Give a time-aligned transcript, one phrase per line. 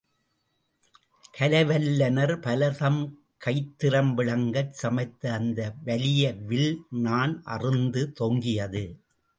[1.37, 2.99] கலைவல்லுநர் பலர் தம்
[3.45, 6.75] கைத்திறம் விளங்கச் சமைத்த அந்த வலிய வில்,
[6.89, 8.85] நாண் அறுந்து தொங்கியது.